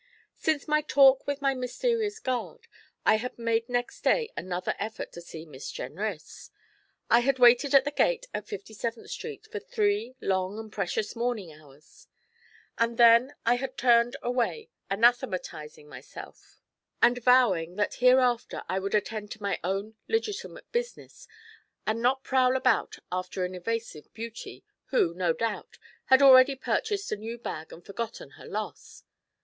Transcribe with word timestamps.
Since 0.35 0.67
my 0.67 0.81
talk 0.81 1.27
with 1.27 1.43
my 1.43 1.53
mysterious 1.53 2.17
guard, 2.17 2.61
I 3.05 3.17
had 3.17 3.37
made 3.37 3.69
next 3.69 4.01
day 4.01 4.31
another 4.35 4.73
effort 4.79 5.11
to 5.11 5.21
see 5.21 5.45
Miss 5.45 5.71
Jenrys. 5.71 6.49
I 7.11 7.19
had 7.19 7.37
waited 7.37 7.75
at 7.75 7.83
the 7.85 7.91
gate 7.91 8.25
at 8.33 8.47
Fifty 8.47 8.73
seventh 8.73 9.11
Street 9.11 9.47
for 9.51 9.59
three 9.59 10.15
long 10.19 10.57
and 10.57 10.71
precious 10.73 11.15
morning 11.15 11.53
hours, 11.53 12.07
and 12.79 12.97
then 12.97 13.35
I 13.45 13.57
had 13.57 13.77
turned 13.77 14.15
away 14.23 14.71
anathematizing 14.89 15.87
myself, 15.87 16.59
and 16.99 17.23
vowing 17.23 17.75
that 17.75 17.93
hereafter 18.01 18.63
I 18.67 18.79
would 18.79 18.95
attend 18.95 19.29
to 19.33 19.43
my 19.43 19.59
own 19.63 19.97
legitimate 20.07 20.71
business, 20.71 21.27
and 21.85 22.01
not 22.01 22.23
prowl 22.23 22.55
about 22.55 22.97
after 23.11 23.45
an 23.45 23.53
evasive 23.53 24.11
beauty, 24.15 24.65
who, 24.85 25.13
no 25.13 25.31
doubt, 25.31 25.77
had 26.05 26.23
already 26.23 26.55
purchased 26.55 27.11
a 27.11 27.15
new 27.17 27.37
bag 27.37 27.71
and 27.71 27.85
forgotten 27.85 28.31
her 28.31 28.47
loss. 28.47 29.03